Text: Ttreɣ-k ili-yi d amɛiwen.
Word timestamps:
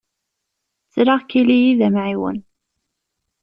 Ttreɣ-k 0.87 1.31
ili-yi 1.39 1.71
d 1.79 1.81
amɛiwen. 1.87 2.37